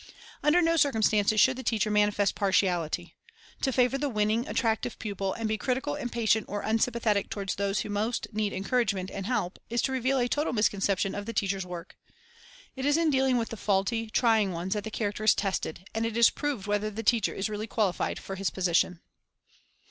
[0.41, 3.15] Under no circumstances should the teacher manifest partiality.
[3.61, 7.89] To favor the winning, attractive pupil, and be critical, impatient, or unsympathetic toward those who
[7.91, 11.97] most need encouragement and help, is to reveal a total misconception of the teacher's work.
[12.75, 16.03] It is in dealing with the faulty, trying ones that the character is tested, and
[16.03, 19.01] it is proved whether the teacher is really qualified for his position.